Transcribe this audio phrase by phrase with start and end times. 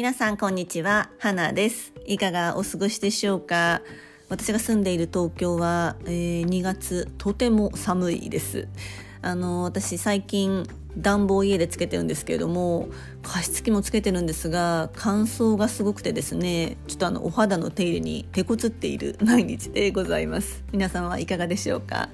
[0.00, 1.10] 皆さんこんにちは。
[1.18, 1.92] 花です。
[2.06, 3.82] いかがお過ごしでしょうか？
[4.30, 8.66] 私が住んでいる東京は、えー、2月とても寒いです。
[9.20, 10.66] あの私最近
[10.96, 12.88] 暖房家でつけてるんですけれども
[13.22, 20.64] 加湿器もつけてるんですが乾燥がすごくてですねちょっとあのお肌の手入れに手こつっている毎日でございます。
[20.72, 22.08] 皆さんはいかがでしょうか、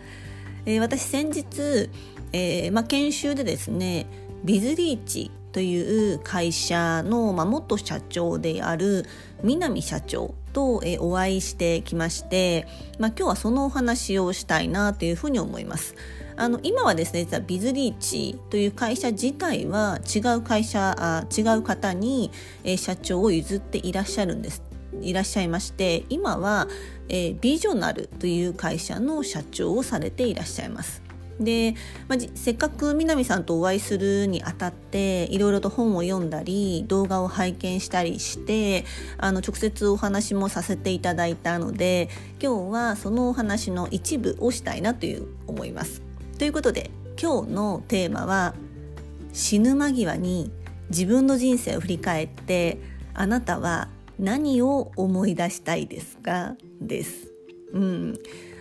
[0.65, 1.89] えー、私先日、
[2.33, 4.07] えー、まあ、研修でですね
[4.43, 9.07] ビズリーチという会社の、まあ、元社長である
[9.43, 12.67] 南社長と、えお会いしてきまして、
[12.99, 15.95] まあ、今日はそのお話をしたいなというふうに思います。
[16.37, 22.31] あの今はですね実はビズリーチという会社自体は違う会社あ違う方に、
[22.63, 24.63] えー、社長を譲っていらっしゃるんです
[25.01, 26.69] いらっしゃいまして今は、
[27.09, 31.06] えー、ビジョナルという会社の社長をされていらっしゃいます。
[31.41, 31.75] で、
[32.09, 38.85] まあ、せっかく南さんとお会いするにあたっていろいろと本を読んだり動画を拝見したりして
[39.19, 42.09] あの直接お話もさせていただいたので
[42.43, 46.03] 今日はそのお話の一部をしたいなという思います。
[46.39, 48.55] ということで今日のテーマは
[49.33, 50.51] 死ぬ間際に
[50.91, 52.79] 自分の人生を振り返って
[53.13, 56.57] あなたは何を思い出したいですか？
[56.81, 57.33] です。
[57.73, 58.19] うん、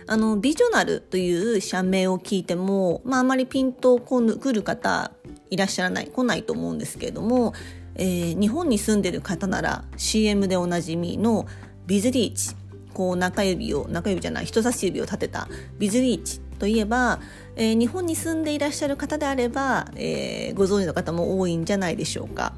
[0.08, 5.10] あのビジョナルという社名を聞いても、まあ、あまりピンとこう来る方
[5.50, 7.54] いらっしゃらない来ないと思うんですけれども、
[7.96, 11.46] えー、日本に住んでる方なら CM でおなじみの
[11.86, 12.54] ビズリーチ
[12.94, 15.48] こう中指を中指じゃない人差し指を立てた
[15.78, 17.20] ビズリーチといえば、
[17.56, 22.54] えー、日本に住んでいらっしゃる方であれば、えー、ご存知の方も多いんじゃないでしょうか。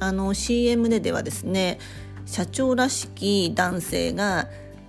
[0.00, 1.78] あの CM でではですね
[2.26, 4.48] 社長らしき男性が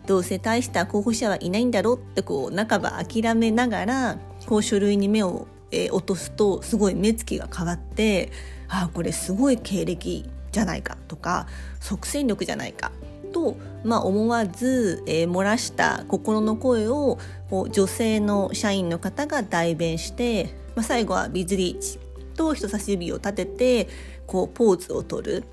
[0.10, 8.32] どうせ大した候補者はいないんだろうってこう半ば諦めながらこう書類に目を、えー、落とすとすごい目つきが変わって
[8.68, 11.46] ああこれすごい経歴じゃないかとか
[11.80, 12.92] 即戦力じゃないか
[13.34, 17.20] と、まあ、思わず、えー、漏らした心の声を
[17.52, 22.00] こう女性の社員の方が代弁して、まあ、最後はビズリーチ
[22.34, 23.90] と人差し指を立てて
[24.26, 25.44] こうポーズを取る。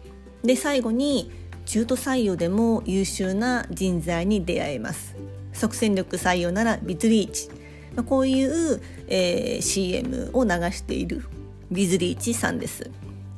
[0.43, 1.31] で最後に
[1.67, 5.17] 中途採用でも優秀な人材に出会えます。
[5.53, 7.51] 即戦力採用ならビズリーチ
[8.05, 11.25] こういう、えー、CM を流している
[11.71, 12.91] ビズリーチさんです。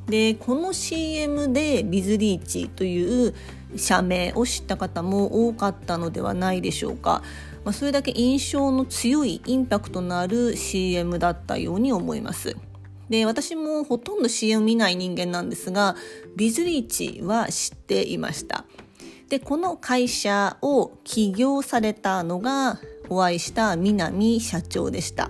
[0.07, 3.33] でこの CM でビズリーチという
[3.75, 7.21] 社名を知った方も多かったのではないでしょうか、
[7.63, 12.57] まあ、それだけ印象の強いインパクトのある CM だったように思います。
[13.09, 15.95] で私もほとんど CM 見ない人間なんですが
[16.35, 18.65] ビズリーチは知っていました。
[19.29, 25.29] でこの会社を起業されたのがお会いした南社長でした。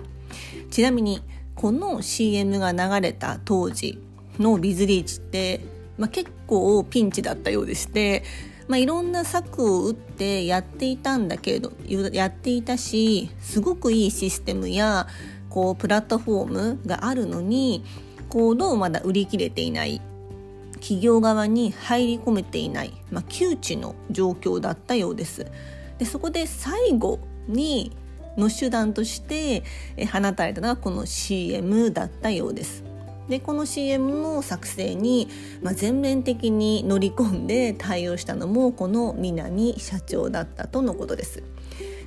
[0.70, 1.22] ちなみに
[1.54, 3.98] この CM が流れた当時
[4.38, 5.60] のビズリーチって、
[5.98, 8.22] まあ、結構ピンチだったようでして
[8.70, 11.72] まあ、いろんな策を打ってやっていたんだけれど
[12.12, 15.08] やっていたしすごくいいシステムや
[15.50, 17.84] こうプラットフォームがあるのに
[18.28, 20.00] こうどうまだ売り切れていない
[20.74, 25.46] 企業側に入り込めていない、まあ、窮地の状況だったようです。
[25.98, 27.92] でそこで最後に
[28.38, 29.62] の手段として
[30.10, 32.84] 放たれたのがこの CM だったようです。
[33.28, 35.28] でこの CM の作成に、
[35.62, 41.42] まあ、全面的に乗り込んで対応したのもこの南社長だったとのことです。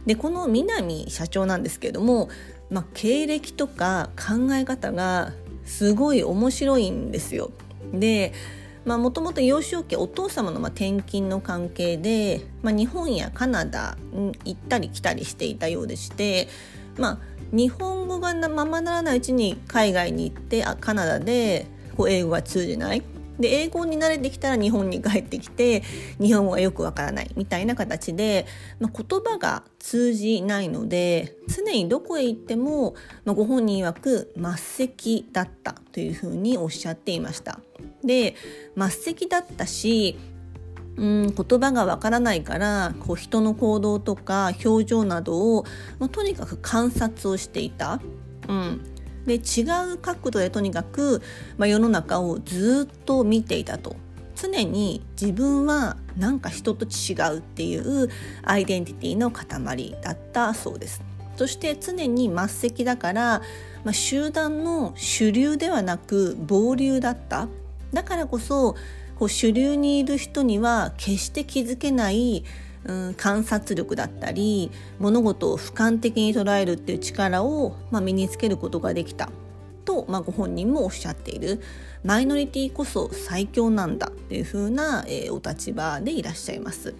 [0.05, 2.29] でこの南社長なんですけれども
[2.73, 5.31] まあ、経歴とか考え方が
[5.63, 7.51] すごい面白いんですよ。
[7.93, 8.33] で
[8.85, 16.49] もともと幼少期お父様のま転勤の関係で、まあ、日本やカナダに行ったり来たりしていたようでして、
[16.97, 17.19] まあ、
[17.53, 23.03] 日本語がままならないうちに海外に行ってあカナダでこう英語が通じない
[23.43, 25.83] で英語に慣れてきたら日本に帰ってきて
[26.17, 28.45] 日本語がよくわからないみたいな形で、
[28.79, 32.95] まあ、言葉が通じないので常にどこへ行っても、
[33.25, 37.59] まあ、ご本人曰く末席だったというふうにおっしゃっていました。
[38.01, 38.35] で
[38.77, 40.17] 末席だったし
[40.95, 45.65] うん言葉がわからないからこう人の行動とか表情などを、
[45.99, 47.99] まあ、とにかく観察をしていた。
[48.47, 48.92] うん
[49.25, 51.21] で違う角度でとにかく、
[51.57, 53.95] まあ、世の中をずっと見ていたと。
[54.35, 58.09] 常に自分はなんか人と違うっていう
[58.43, 61.01] アイデンティティの塊だったそうです。
[61.37, 63.41] そして常に末席だから、
[63.83, 67.47] まあ、集団の主流ではなく暴流だった。
[67.93, 68.75] だからこそ
[69.15, 72.43] こう主流にいる人には決して気づけない
[72.85, 79.29] うん、観察力だったり物事を俯瞰的に捉えるっていう力を、まあ、身につけることができた。
[79.85, 81.61] と、まあ、ご本人もおっしゃっている。
[82.03, 86.93] マイノリティこそ最強なんだっていう風な、えー、お立場でいらっしゃいます。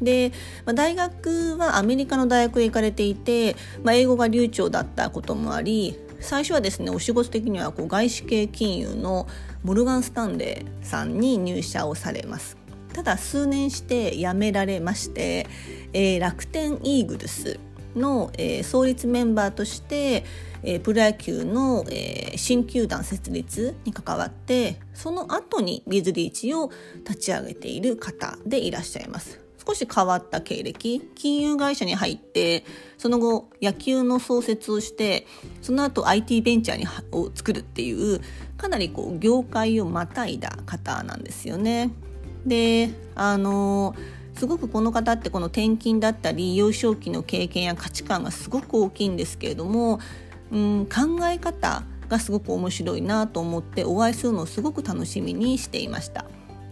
[0.00, 0.32] で、
[0.64, 9.26] まあ、大学はアメリカの大学へ行かれていて、まあ、英語が流暢だったこともあり最初はですねお仕事的にはこう外資系金融の
[9.64, 12.56] モルガン・スタンレーさんに入社をされます。
[12.98, 15.46] ただ数年して辞められまして、
[15.92, 17.60] えー、楽天イーグルス
[17.94, 20.24] の、えー、創立メンバーとして、
[20.64, 26.72] えー、プロ野球の、えー、新球団設立に関わってその後にビズリーチを
[27.08, 29.38] 立ち上げている方でいらっしゃいます。
[29.64, 32.64] 少し変わった経歴金融会社に入って
[32.96, 35.24] その後野球の創設をして
[35.62, 38.20] その後 IT ベンチャーにを作るっていう
[38.56, 41.90] かなりこう業界をまたいだ方なんですよね。
[42.48, 43.94] であの
[44.34, 49.98] すごくこの方ってこの転勤だったり幼少期の経験や価値観がすごく大きいんですけれども、
[50.52, 56.24] うん、考え方がすごく面白いなと思ってお会いするのをすごく楽しみにしていました。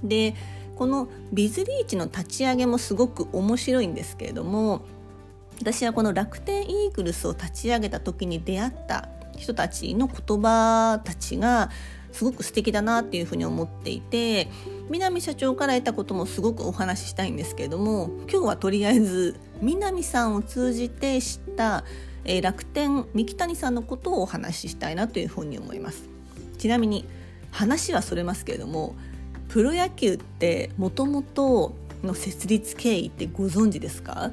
[0.03, 0.35] で
[0.77, 4.83] このビズリーチの立ち上げもすごく面白いんですけれども
[5.59, 11.71] 私はこの楽天イーグルスを立ち上げた時に出会った人たちの言葉たちが
[12.13, 14.49] すごく素敵だなっていうふうに思っていて
[14.89, 21.85] 南社長から得たこともすごくお話ししたいんですけれども今日はとりあえず南さんを通じて知った、
[22.25, 26.05] えー、楽天三木谷さんのことをお話ししたいなというふうに思います。
[26.59, 27.05] ちなみに
[27.51, 28.95] 話はそれますけれども
[29.49, 34.33] プロ野球ってもともとの設立経緯ってご存知ですか？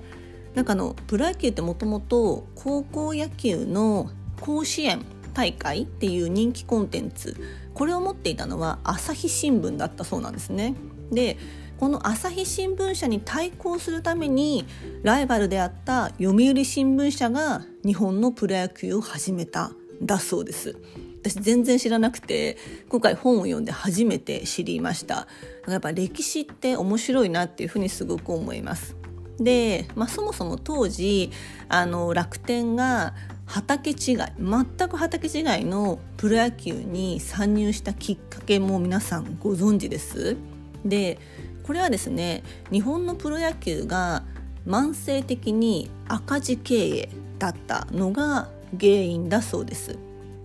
[0.53, 4.09] なんかのプロ野球ってもともと高校野球の
[4.41, 5.03] 甲子園
[5.33, 7.35] 大会っていう人気コンテンツ
[7.73, 10.75] これを持っていたのは朝日新聞だったそうなんですね。
[11.11, 11.37] で
[11.79, 14.65] この朝日新聞社に対抗するために
[15.01, 19.71] ライバルであった読売新聞社が日本のプロ野球を始めた
[20.01, 20.77] だそうです。
[21.23, 22.57] 私全然知らなくて
[22.89, 25.27] 今回本を読んで初めて知りました
[25.67, 28.97] やっぱ歴史って面白いなっていうふうにすごく思います
[29.39, 31.31] で、まあ、そもそも当時
[31.69, 33.13] あの楽天が
[33.45, 33.95] 畑違い
[34.39, 40.37] 全く畑違いのプロ野球に参入したきっかけも皆さんご存知です。
[40.85, 41.19] で
[41.63, 44.23] これはですね日本のプロ野球が
[44.67, 47.09] 慢性的に赤字経営
[47.39, 48.49] だったのが
[48.79, 49.97] 原因だそうです。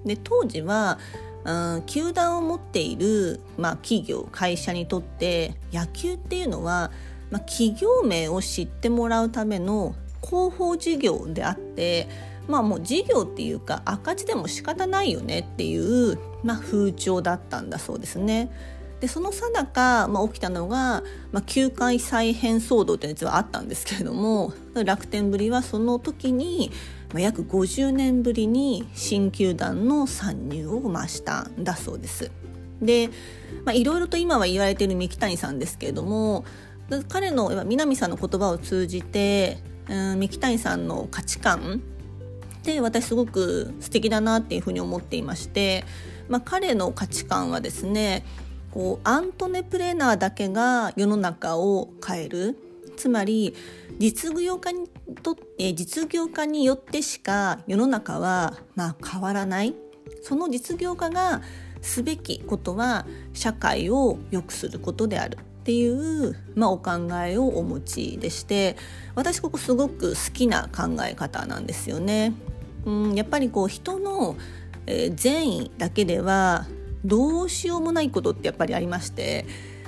[0.04, 0.98] で当時は
[1.44, 6.90] うん球団を持っている、まあ、企業会社にとって野球っていうのは、
[7.30, 12.08] まあ、企業名を知ってもらうための広報事業であって
[12.48, 18.50] まあもう事業っていうか赤字でも仕方ないよねっていう、まあ、風潮だったんだそうですね。
[19.00, 26.72] でそのさなか、起きたのが、まあ、球界再編騒動というのはあったんですけれども楽天ぶりはその時に
[27.12, 32.30] まあ、約50年ぶりに新球団の参入を増したんだそうです。
[32.82, 33.10] で
[33.72, 36.44] いろいろと今は言われている三木谷さんですけれども
[37.08, 39.58] 彼の南さんの言葉を通じて、
[39.88, 41.82] うん、三木谷さんの価値観
[42.58, 45.84] って私すごく素敵だなっていうふうに思っていまして、
[46.28, 48.24] まあ、彼の価値観はですね
[48.70, 52.58] こうアントネプレーナーだけが世の中を変える。
[52.96, 53.54] つまり
[54.00, 54.88] 実業家に
[55.22, 59.74] とって実業家によってしか世の中はまあ変わらない。
[60.22, 61.40] その実業家が
[61.80, 65.38] すべきことは社会を良くすることである。
[65.68, 66.92] っていう、まあ、お考
[67.26, 68.74] えをお持ちでして
[69.14, 72.32] 私ここすごく好きな考え方なんですよね。
[72.86, 74.38] うん、やっぱりこう人の、
[74.86, 76.66] え、善意だけでは
[77.04, 79.44] どうしようもないことってやっぱりありまして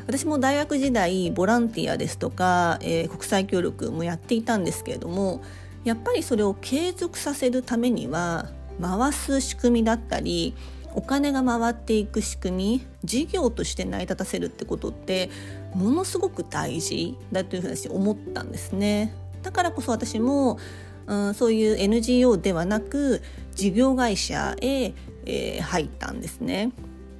[0.07, 5.41] 私も大学時代ボランティアですとか、えー、国際協力もやっていたんですけれども
[5.85, 8.51] やっぱりそれを継続させるためには
[8.83, 10.55] 回す仕組みだったり
[10.95, 15.31] お金が回っていく仕組み事業として成り立たせるってことって
[15.75, 19.15] ものすごく大事だというふうに思ったんですね。
[19.43, 20.59] だからこそ私も、
[21.07, 23.23] うん、そういう NGO ではなく
[23.55, 24.93] 事業会社へ、
[25.27, 26.73] えー、入ったんですね。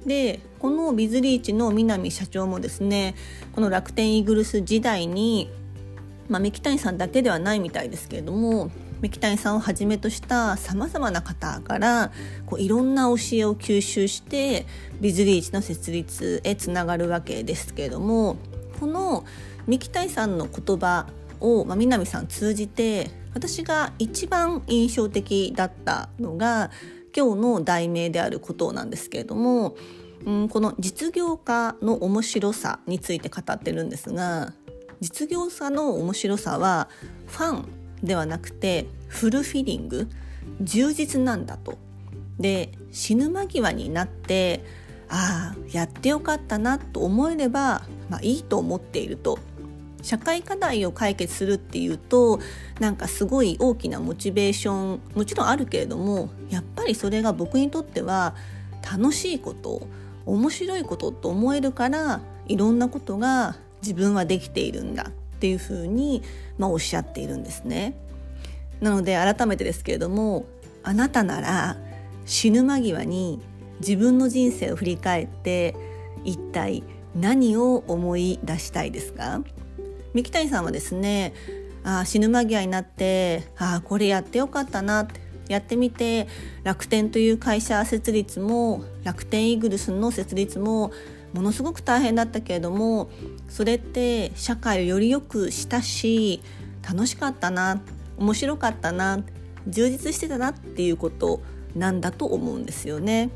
[0.05, 3.15] でこのビズリーチの南社長もですね
[3.53, 5.49] この楽天イーグルス時代に、
[6.27, 12.11] まあ、三木谷さんだけではないみたいですけれども三木谷さんをはじめとしたさまざまな方から
[12.45, 14.67] こういろんな教えを吸収して
[14.99, 18.37] ビズリーチの設立へつながるわけですけれども
[18.79, 19.25] この
[19.67, 21.07] 三木谷さんの言葉
[21.39, 26.69] を、まあ、南さん通じて私が一番印象的だったのが
[27.15, 29.75] 今日の題名であることなんですけれども、
[30.25, 34.53] うん、この実業家の面白さについて語ってるんですが
[34.99, 36.87] 実業家の面白さは
[37.27, 40.09] ファンではなくてフルフィリング
[40.61, 41.77] 充実なんだと。
[42.39, 44.63] で死ぬ間際になって
[45.09, 49.37] ああやってよかったなと思えれば、まあ、いいと思っていると
[50.01, 52.39] 社会課題を解決するっていうと
[52.79, 58.35] なんかすごい大きなモチベーションもちろんあるけれどもやっぱりそれが僕にとっては
[58.89, 59.87] 楽しいこと
[60.25, 66.21] 面白いことと思えるからいろんなことが自分はできているんだっていうふうに、
[66.59, 67.95] まあ、おっしゃっているんですね。
[68.79, 70.45] なので改めてですけれども
[70.83, 71.77] あなたなら
[72.27, 73.41] 死ぬ間際に
[73.79, 75.75] 自分の人生を振り返って
[76.23, 76.83] 一体
[77.15, 79.41] 何を思い出したいですか？
[80.13, 81.33] 三木谷さんはですね
[81.83, 86.27] あ死ぬ間際になってあこれやってよかったなってやってみて
[86.63, 90.91] 楽天という会社設立も楽天イーグルスの設立も
[91.33, 93.09] ものすごく大変だったけれども
[93.47, 96.41] それって社会をより良くしたし
[96.87, 97.81] 楽しかったな
[98.17, 99.23] 面白かったな
[99.67, 101.41] 充実してたなっていうこと
[101.75, 103.29] なんだと思うんですよね。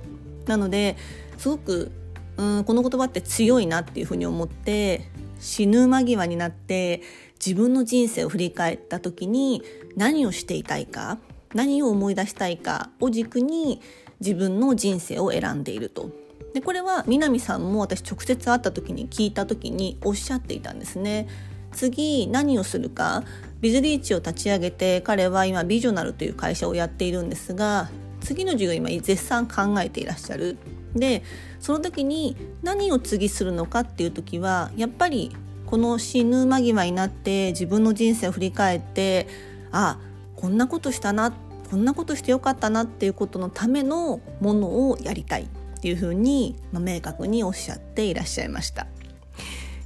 [0.46, 0.98] なので
[1.38, 1.92] すごく
[2.38, 5.10] うんこの言葉って強いなっていうふうに思って
[5.40, 7.02] 死ぬ間際になって
[7.44, 9.64] 自分の人生を振り返った時に
[9.96, 11.20] 何をしていたいか
[11.54, 13.82] 何を思い出したいかを軸に
[14.20, 16.25] 自分の人生を選んでいると。
[16.56, 21.28] でこれは南さんも私直接会った時に聞いた時におっしゃっていたんですね。
[21.74, 23.26] 次何をするか？
[23.60, 27.90] ビズリーチを立ち上げて彼は今ビジョナルという会社をやっているんですが
[28.22, 30.58] 次の授業今絶賛考えていらっしゃる。
[30.96, 31.24] で
[31.60, 35.36] その時に何を次するのかっていう時はやっぱり
[35.66, 39.28] この死ぬ間際になって自分の人生を振り返って
[39.74, 40.00] あ
[40.38, 41.34] こんなことしたな
[41.70, 48.88] こんなことしてよかったなっていうことのためのものをやりたいっていうふうに、まあ、明確におっしゃっていらっしゃいました。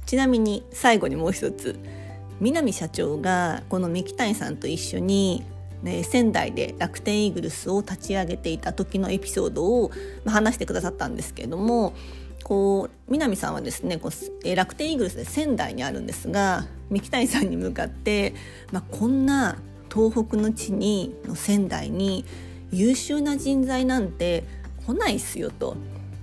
[0.06, 1.78] ちなみに最後にもう一つ
[2.40, 5.44] 南社長がこの三木谷さんと一緒に、
[5.82, 9.90] ね、仙台で楽天イーグルスを立ち上げていた時のエピソードを、
[10.24, 11.92] まあ、話してくださったんですけれども
[12.42, 18.34] こう南さんはですねこう楽天イーグルスで仙台にあるんですが三木谷さんに向かって、
[18.72, 19.58] まあ、こんな
[19.92, 22.24] 東北の地にの仙台に
[22.72, 24.44] 優秀な人材なんて
[24.86, 25.76] 来ないっすよと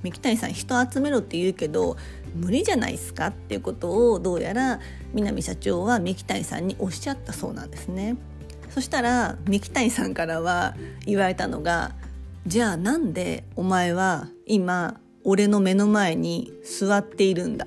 [0.04, 1.98] 三木谷さん人集めろって言うけど
[2.36, 4.80] 無理じゃないですかっていうことをどうやら
[5.14, 8.16] 南社長は三木谷さんにおっしゃったそうなんですね。
[8.70, 11.96] そしたら三木谷さんからは言われたのが
[12.46, 17.66] じゃあなんでお前は今俺の目の前に座っているんだ？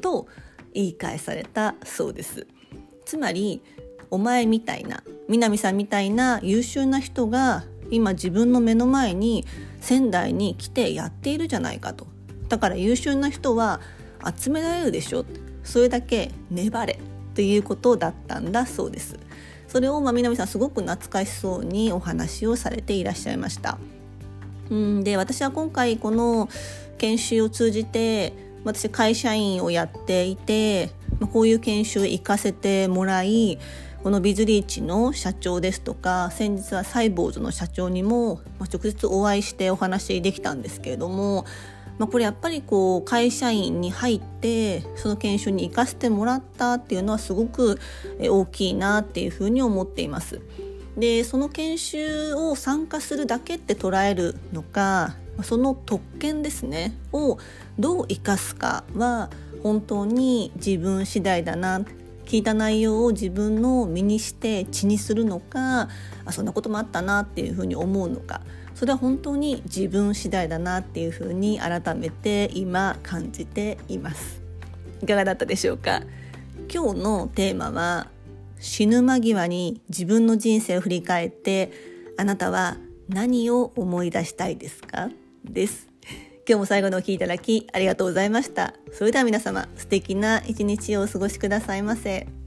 [0.00, 0.28] と
[0.72, 2.46] 言い返されたそうです。
[3.04, 3.62] つまり
[4.10, 9.44] お前みたいな南さんみたいな優秀な人が今自分の目の前に
[9.84, 12.06] 仙台に来てやっているじゃないかと。
[12.48, 13.80] だから優秀な人は
[14.36, 15.24] 集められるでしょ。
[15.62, 16.98] それだけ粘れ
[17.34, 19.18] ということだったんだそうです。
[19.68, 23.78] それをまあ南さんすごく懐かしそうにお話をされていらっしゃいました。
[24.70, 26.48] うんで私は今回この
[26.96, 28.32] 研修を通じて
[28.64, 30.90] 私会社員をやっていて
[31.32, 33.58] こういう研修行かせてもらい
[34.04, 41.46] このビズリーチの社長ですとか先日はサイボーズの社長にも直接お会いしてお話できたんですけれども、
[41.96, 47.80] まあ、これやっぱりこう会社員に入ってその研修に行かせてもらったっていうのはすごく
[48.20, 50.42] 大きいなっていうふうに思っています。
[50.98, 57.38] でその研修を参加するだけって捉えるのかその特権ですねを
[57.78, 59.30] どう生かすかは
[59.62, 61.80] 本当に自分次第だな
[62.26, 65.88] 聞いた内容を自分の身にして血にするのか
[66.24, 68.40] あそんなこともあったなっていうふうに思うのか。
[68.74, 74.42] それは本当に自分次第だなっていうふうに改めて今感じています。
[75.00, 76.02] いかがだったでしょうか？
[76.72, 78.08] 今日のテーマは
[78.58, 81.70] 死ぬ間際に自分の人生を振り返って
[82.16, 82.78] あなたは
[83.08, 85.08] 何を思い出したいですか？
[85.44, 85.86] です。
[86.46, 88.74] 今日も最後のお聴きいただきありがとうございました。
[88.92, 92.43] それでは皆様素敵な一日をお過ごしくださいませ。